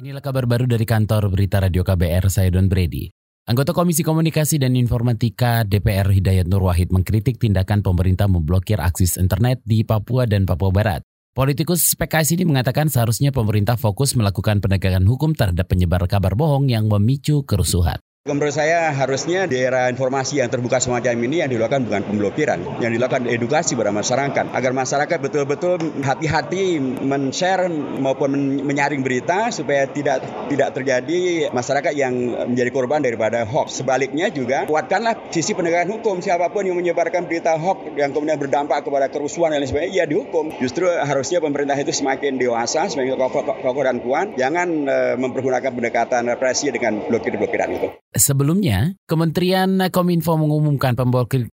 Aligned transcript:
Inilah 0.00 0.24
kabar 0.24 0.48
baru 0.48 0.64
dari 0.64 0.88
kantor 0.88 1.28
berita 1.28 1.60
Radio 1.60 1.84
KBR, 1.84 2.32
saya 2.32 2.48
Don 2.48 2.72
Brady. 2.72 3.12
Anggota 3.44 3.76
Komisi 3.76 4.00
Komunikasi 4.00 4.56
dan 4.56 4.72
Informatika 4.72 5.60
DPR 5.60 6.08
Hidayat 6.08 6.48
Nur 6.48 6.64
Wahid 6.64 6.88
mengkritik 6.88 7.36
tindakan 7.36 7.84
pemerintah 7.84 8.24
memblokir 8.24 8.80
akses 8.80 9.20
internet 9.20 9.60
di 9.60 9.84
Papua 9.84 10.24
dan 10.24 10.48
Papua 10.48 10.72
Barat. 10.72 11.04
Politikus 11.36 11.92
PKS 12.00 12.32
ini 12.32 12.48
mengatakan 12.48 12.88
seharusnya 12.88 13.28
pemerintah 13.28 13.76
fokus 13.76 14.16
melakukan 14.16 14.64
penegakan 14.64 15.04
hukum 15.04 15.36
terhadap 15.36 15.68
penyebar 15.68 16.00
kabar 16.08 16.32
bohong 16.32 16.72
yang 16.72 16.88
memicu 16.88 17.44
kerusuhan. 17.44 18.00
Menurut 18.28 18.52
saya 18.52 18.92
harusnya 18.92 19.48
di 19.48 19.56
era 19.56 19.88
informasi 19.88 20.44
yang 20.44 20.52
terbuka 20.52 20.76
semacam 20.76 21.24
ini 21.24 21.40
yang 21.40 21.48
dilakukan 21.48 21.88
bukan 21.88 22.04
pemblokiran, 22.04 22.60
yang 22.84 22.92
dilakukan 22.92 23.24
edukasi 23.24 23.72
pada 23.80 23.96
masyarakat 23.96 24.44
agar 24.52 24.72
masyarakat 24.76 25.18
betul-betul 25.24 25.80
hati-hati 26.04 26.76
men-share 27.00 27.72
maupun 27.96 28.60
menyaring 28.60 29.00
berita 29.00 29.48
supaya 29.48 29.88
tidak 29.88 30.20
tidak 30.52 30.68
terjadi 30.76 31.48
masyarakat 31.48 31.96
yang 31.96 32.12
menjadi 32.52 32.68
korban 32.68 33.00
daripada 33.00 33.48
hoax. 33.48 33.80
Sebaliknya 33.80 34.28
juga 34.28 34.68
kuatkanlah 34.68 35.32
sisi 35.32 35.56
penegakan 35.56 35.88
hukum 35.88 36.20
siapa 36.20 36.52
pun 36.52 36.68
yang 36.68 36.76
menyebarkan 36.76 37.24
berita 37.24 37.56
hoax 37.56 37.96
yang 37.96 38.12
kemudian 38.12 38.36
berdampak 38.36 38.84
kepada 38.84 39.08
kerusuhan 39.08 39.56
dan 39.56 39.64
lain 39.64 39.72
sebagainya, 39.72 39.92
ia 39.96 40.04
dihukum. 40.04 40.60
Justru 40.60 40.92
harusnya 40.92 41.40
pemerintah 41.40 41.80
itu 41.80 41.96
semakin 41.96 42.36
dewasa, 42.36 42.84
semakin 42.84 43.16
kokoh 43.64 43.80
dan 43.80 44.04
kuat, 44.04 44.36
jangan 44.36 44.68
uh, 44.84 45.14
mempergunakan 45.16 45.72
pendekatan 45.72 46.28
represi 46.28 46.68
dengan 46.68 47.00
blokir-blokiran 47.08 47.72
itu. 47.80 47.88
Sebelumnya, 48.10 48.98
Kementerian 49.06 49.78
Kominfo 49.86 50.34
mengumumkan 50.34 50.98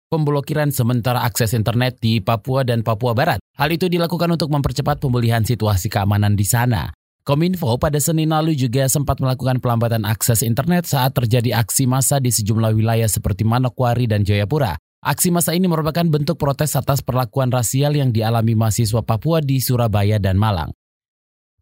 pemblokiran 0.09 0.73
sementara 0.73 1.21
akses 1.21 1.53
internet 1.53 2.01
di 2.01 2.25
Papua 2.25 2.65
dan 2.65 2.81
Papua 2.81 3.13
Barat. 3.13 3.37
Hal 3.61 3.69
itu 3.77 3.93
dilakukan 3.93 4.33
untuk 4.33 4.49
mempercepat 4.49 4.97
pemulihan 4.97 5.45
situasi 5.45 5.93
keamanan 5.93 6.33
di 6.33 6.49
sana. 6.49 6.97
Kominfo 7.29 7.77
pada 7.77 8.01
Senin 8.01 8.33
lalu 8.33 8.57
juga 8.57 8.89
sempat 8.89 9.21
melakukan 9.21 9.61
pelambatan 9.61 10.09
akses 10.09 10.41
internet 10.41 10.89
saat 10.89 11.13
terjadi 11.13 11.61
aksi 11.61 11.85
massa 11.85 12.23
di 12.23 12.33
sejumlah 12.33 12.73
wilayah 12.73 13.11
seperti 13.11 13.45
Manokwari 13.45 14.09
dan 14.09 14.25
Jayapura. 14.25 14.81
Aksi 15.05 15.29
massa 15.29 15.53
ini 15.53 15.69
merupakan 15.69 16.09
bentuk 16.09 16.41
protes 16.41 16.73
atas 16.73 17.05
perlakuan 17.05 17.53
rasial 17.53 17.93
yang 17.99 18.17
dialami 18.17 18.57
mahasiswa 18.57 19.05
Papua 19.05 19.45
di 19.45 19.61
Surabaya 19.61 20.17
dan 20.17 20.41
Malang. 20.41 20.73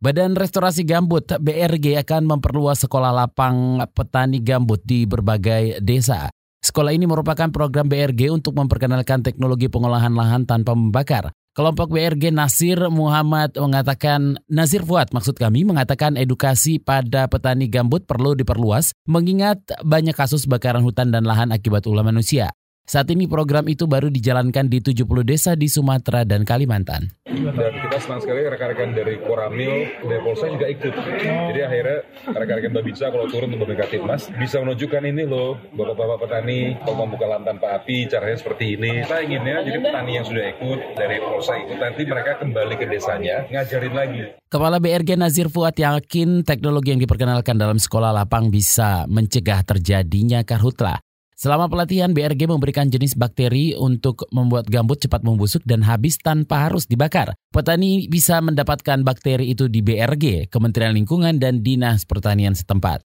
Badan 0.05 0.37
Restorasi 0.37 0.85
Gambut 0.85 1.25
BRG 1.25 1.97
akan 2.05 2.29
memperluas 2.37 2.85
sekolah 2.85 3.09
lapang 3.09 3.81
petani 3.97 4.37
gambut 4.37 4.85
di 4.85 5.09
berbagai 5.09 5.81
desa. 5.81 6.29
Sekolah 6.61 6.93
ini 6.93 7.09
merupakan 7.09 7.49
program 7.49 7.89
BRG 7.89 8.29
untuk 8.29 8.53
memperkenalkan 8.53 9.25
teknologi 9.25 9.73
pengolahan 9.73 10.13
lahan 10.13 10.45
tanpa 10.45 10.77
membakar. 10.77 11.33
Kelompok 11.57 11.89
BRG 11.89 12.37
Nasir 12.37 12.77
Muhammad 12.93 13.57
mengatakan, 13.57 14.37
Nasir 14.45 14.85
Fuad 14.85 15.09
maksud 15.17 15.41
kami 15.41 15.65
mengatakan 15.65 16.21
edukasi 16.21 16.77
pada 16.77 17.25
petani 17.25 17.73
gambut 17.73 18.05
perlu 18.05 18.37
diperluas 18.37 18.93
mengingat 19.09 19.65
banyak 19.89 20.13
kasus 20.13 20.45
bakaran 20.45 20.85
hutan 20.85 21.17
dan 21.17 21.25
lahan 21.25 21.49
akibat 21.49 21.89
ulah 21.89 22.05
manusia. 22.05 22.53
Saat 22.85 23.09
ini 23.09 23.25
program 23.25 23.65
itu 23.65 23.89
baru 23.89 24.13
dijalankan 24.13 24.69
di 24.69 24.77
70 24.77 25.09
desa 25.25 25.57
di 25.57 25.73
Sumatera 25.73 26.21
dan 26.29 26.45
Kalimantan. 26.45 27.09
Dan 27.25 27.73
kita 27.81 27.97
senang 27.97 28.21
sekali 28.21 28.45
rekan-rekan 28.45 28.93
dari 28.93 29.17
Koramil, 29.25 29.89
dari 30.05 30.21
Polsa 30.21 30.53
juga 30.53 30.69
ikut. 30.69 30.93
Jadi 30.93 31.61
akhirnya 31.65 32.05
rekan-rekan 32.29 32.73
Babinsa 32.77 33.09
kalau 33.09 33.25
turun 33.33 33.57
untuk 33.57 33.65
mendekati 33.65 34.05
Mas 34.05 34.29
bisa 34.37 34.61
menunjukkan 34.61 35.01
ini 35.01 35.25
loh, 35.25 35.57
bapak-bapak 35.73 36.29
petani 36.29 36.77
kalau 36.85 37.09
membuka 37.09 37.25
lahan 37.25 37.45
tanpa 37.49 37.81
api 37.81 38.05
caranya 38.05 38.37
seperti 38.37 38.77
ini. 38.77 39.01
Kita 39.01 39.19
inginnya 39.25 39.57
jadi 39.65 39.79
petani 39.81 40.13
yang 40.21 40.27
sudah 40.29 40.45
ikut 40.53 40.79
dari 41.01 41.17
Polsa 41.25 41.53
ikut 41.65 41.79
nanti 41.81 42.03
mereka 42.05 42.33
kembali 42.45 42.75
ke 42.77 42.85
desanya 42.85 43.49
ngajarin 43.49 43.95
lagi. 43.97 44.23
Kepala 44.53 44.77
BRG 44.79 45.17
Nazir 45.19 45.49
Fuad 45.49 45.75
yakin 45.75 46.45
teknologi 46.45 46.93
yang 46.93 47.01
diperkenalkan 47.01 47.57
dalam 47.57 47.81
sekolah 47.81 48.13
lapang 48.13 48.53
bisa 48.53 49.09
mencegah 49.11 49.65
terjadinya 49.67 50.45
karhutlah. 50.47 51.04
Selama 51.35 51.67
pelatihan, 51.67 52.15
BRG 52.15 52.47
memberikan 52.47 52.87
jenis 52.87 53.19
bakteri 53.19 53.75
untuk 53.75 54.23
membuat 54.31 54.71
gambut 54.71 55.03
cepat 55.03 55.27
membusuk 55.27 55.67
dan 55.67 55.83
habis 55.83 56.15
tanpa 56.23 56.71
harus 56.71 56.87
dibakar. 56.87 57.35
Petani 57.51 58.07
bisa 58.07 58.39
mendapatkan 58.39 59.03
bakteri 59.03 59.51
itu 59.51 59.67
di 59.67 59.83
BRG, 59.83 60.47
Kementerian 60.47 60.95
Lingkungan 60.95 61.43
dan 61.43 61.67
Dinas 61.67 62.07
Pertanian 62.07 62.55
setempat. 62.55 63.03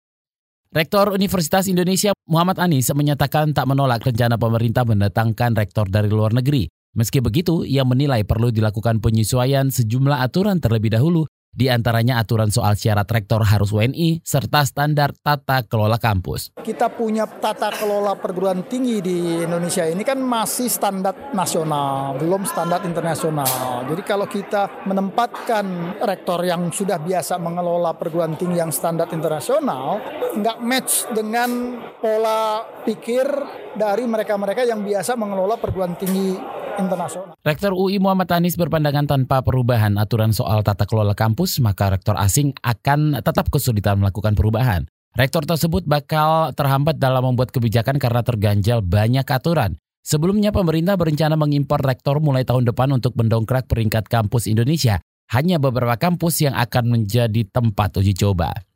Rektor 0.76 1.16
Universitas 1.16 1.72
Indonesia 1.72 2.12
Muhammad 2.28 2.60
Anis 2.60 2.92
menyatakan 2.92 3.56
tak 3.56 3.72
menolak 3.72 4.04
rencana 4.04 4.36
pemerintah 4.36 4.84
mendatangkan 4.84 5.56
rektor 5.56 5.88
dari 5.88 6.12
luar 6.12 6.36
negeri. 6.36 6.68
Meski 7.00 7.24
begitu, 7.24 7.64
ia 7.64 7.88
menilai 7.88 8.28
perlu 8.28 8.52
dilakukan 8.52 9.00
penyesuaian 9.00 9.72
sejumlah 9.72 10.20
aturan 10.20 10.60
terlebih 10.60 10.92
dahulu 10.92 11.24
di 11.57 11.73
antaranya 11.73 12.22
aturan 12.22 12.53
soal 12.53 12.78
syarat 12.78 13.09
rektor 13.09 13.41
harus 13.41 13.73
WNI 13.73 14.22
serta 14.22 14.62
standar 14.62 15.18
tata 15.18 15.66
kelola 15.66 15.97
kampus. 15.97 16.53
Kita 16.62 16.94
punya 16.94 17.25
tata 17.25 17.73
kelola 17.73 18.13
perguruan 18.13 18.69
tinggi 18.69 19.01
di 19.01 19.41
Indonesia 19.41 19.81
ini 19.90 20.06
kan 20.06 20.22
masih 20.22 20.69
standar 20.69 21.34
nasional, 21.34 22.13
belum 22.22 22.45
standar 22.45 22.85
internasional. 22.85 23.90
Jadi 23.90 24.01
kalau 24.06 24.29
kita 24.29 24.85
menempatkan 24.85 25.97
rektor 25.97 26.45
yang 26.45 26.69
sudah 26.69 27.01
biasa 27.01 27.41
mengelola 27.41 27.97
perguruan 27.97 28.38
tinggi 28.38 28.62
yang 28.62 28.69
standar 28.69 29.09
internasional, 29.09 29.97
nggak 30.38 30.57
match 30.62 31.09
dengan 31.09 31.81
pola 31.97 32.62
pikir 32.85 33.25
dari 33.74 34.06
mereka-mereka 34.06 34.62
yang 34.62 34.85
biasa 34.85 35.18
mengelola 35.18 35.57
perguruan 35.57 35.97
tinggi 35.97 36.56
internasional. 36.80 37.34
Rektor 37.42 37.74
UI 37.74 37.98
Muhammad 37.98 38.30
Anies 38.32 38.56
berpandangan 38.56 39.06
tanpa 39.10 39.42
perubahan 39.42 39.98
aturan 39.98 40.32
soal 40.32 40.62
tata 40.62 40.86
kelola 40.86 41.18
kampus, 41.18 41.60
maka 41.60 41.92
rektor 41.92 42.16
asing 42.16 42.54
akan 42.62 43.20
tetap 43.22 43.50
kesulitan 43.50 44.00
melakukan 44.00 44.38
perubahan. 44.38 44.86
Rektor 45.18 45.50
tersebut 45.50 45.90
bakal 45.90 46.54
terhambat 46.54 47.02
dalam 47.02 47.34
membuat 47.34 47.50
kebijakan 47.50 47.98
karena 47.98 48.22
terganjal 48.22 48.86
banyak 48.86 49.26
aturan. 49.26 49.74
Sebelumnya 50.06 50.54
pemerintah 50.56 50.96
berencana 50.96 51.36
mengimpor 51.36 51.82
rektor 51.84 52.22
mulai 52.22 52.46
tahun 52.48 52.70
depan 52.70 52.96
untuk 52.96 53.18
mendongkrak 53.18 53.68
peringkat 53.68 54.08
kampus 54.08 54.48
Indonesia. 54.48 55.04
Hanya 55.28 55.60
beberapa 55.60 56.00
kampus 56.00 56.48
yang 56.48 56.56
akan 56.56 56.88
menjadi 56.88 57.44
tempat 57.52 58.00
uji 58.00 58.16
coba. 58.16 58.67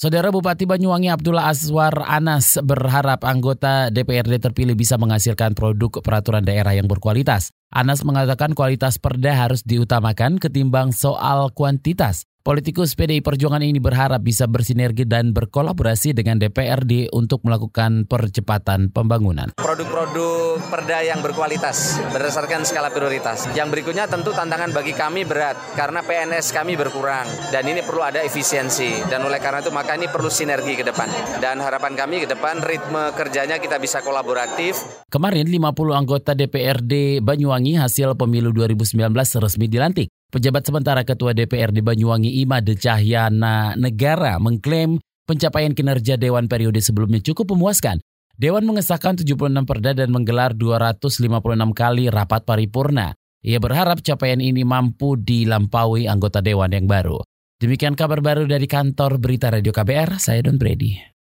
Saudara 0.00 0.32
Bupati 0.32 0.64
Banyuwangi 0.64 1.12
Abdullah 1.12 1.52
Aswar 1.52 1.92
Anas 2.08 2.56
berharap 2.64 3.20
anggota 3.20 3.92
DPRD 3.92 4.40
terpilih 4.40 4.72
bisa 4.72 4.96
menghasilkan 4.96 5.52
produk 5.52 6.00
peraturan 6.00 6.40
daerah 6.40 6.72
yang 6.72 6.88
berkualitas. 6.88 7.52
Anas 7.68 8.00
mengatakan 8.00 8.56
kualitas 8.56 8.96
perda 8.96 9.36
harus 9.36 9.60
diutamakan 9.60 10.40
ketimbang 10.40 10.96
soal 10.96 11.52
kuantitas. 11.52 12.24
Politikus 12.40 12.96
PDI 12.96 13.20
Perjuangan 13.20 13.60
ini 13.60 13.76
berharap 13.76 14.24
bisa 14.24 14.48
bersinergi 14.48 15.04
dan 15.04 15.36
berkolaborasi 15.36 16.16
dengan 16.16 16.40
DPRD 16.40 17.12
untuk 17.12 17.44
melakukan 17.44 18.08
percepatan 18.08 18.88
pembangunan. 18.88 19.52
Produk-produk 19.60 20.39
perda 20.70 21.02
yang 21.02 21.18
berkualitas 21.18 21.98
berdasarkan 22.14 22.62
skala 22.62 22.94
prioritas. 22.94 23.50
Yang 23.52 23.74
berikutnya 23.74 24.06
tentu 24.06 24.30
tantangan 24.30 24.70
bagi 24.70 24.94
kami 24.94 25.26
berat 25.26 25.58
karena 25.74 26.00
PNS 26.06 26.54
kami 26.54 26.78
berkurang 26.78 27.26
dan 27.50 27.66
ini 27.66 27.82
perlu 27.82 28.06
ada 28.06 28.22
efisiensi 28.22 29.02
dan 29.10 29.26
oleh 29.26 29.42
karena 29.42 29.60
itu 29.60 29.74
maka 29.74 29.98
ini 29.98 30.06
perlu 30.06 30.30
sinergi 30.30 30.78
ke 30.78 30.86
depan. 30.86 31.10
Dan 31.42 31.58
harapan 31.58 31.98
kami 31.98 32.22
ke 32.22 32.30
depan 32.30 32.62
ritme 32.62 33.10
kerjanya 33.18 33.58
kita 33.58 33.82
bisa 33.82 34.00
kolaboratif. 34.00 34.78
Kemarin 35.10 35.50
50 35.50 35.74
anggota 35.90 36.32
DPRD 36.38 37.18
Banyuwangi 37.20 37.74
hasil 37.76 38.14
pemilu 38.14 38.54
2019 38.54 39.10
resmi 39.42 39.66
dilantik. 39.66 40.08
Pejabat 40.30 40.62
sementara 40.62 41.02
Ketua 41.02 41.34
DPR 41.34 41.74
di 41.74 41.82
Banyuwangi 41.82 42.38
Imade 42.38 42.78
Cahyana 42.78 43.74
Negara 43.74 44.38
mengklaim 44.38 45.02
pencapaian 45.26 45.74
kinerja 45.74 46.14
Dewan 46.14 46.46
periode 46.46 46.78
sebelumnya 46.78 47.18
cukup 47.18 47.54
memuaskan. 47.54 47.98
Dewan 48.40 48.64
mengesahkan 48.64 49.20
76 49.20 49.36
perda 49.68 49.92
dan 49.92 50.08
menggelar 50.08 50.56
256 50.56 51.28
kali 51.76 52.08
rapat 52.08 52.40
paripurna. 52.48 53.12
Ia 53.44 53.60
berharap 53.60 54.00
capaian 54.00 54.40
ini 54.40 54.64
mampu 54.64 55.20
dilampaui 55.20 56.08
anggota 56.08 56.40
Dewan 56.40 56.72
yang 56.72 56.88
baru. 56.88 57.20
Demikian 57.60 57.92
kabar 57.92 58.24
baru 58.24 58.48
dari 58.48 58.64
kantor 58.64 59.20
Berita 59.20 59.52
Radio 59.52 59.76
KBR, 59.76 60.16
saya 60.16 60.40
Don 60.40 60.56
Brady. 60.56 61.19